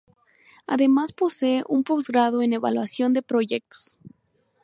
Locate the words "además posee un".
0.65-1.83